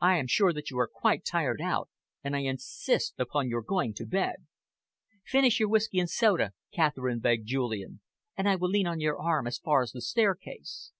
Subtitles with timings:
[0.00, 1.90] I am sure that you are quite tired out,
[2.22, 4.46] and I insist upon your going to bed."
[5.26, 8.00] "Finish your whisky and soda," Catherine begged Julian,
[8.36, 10.92] "and I will lean on your arm as far as the staircase."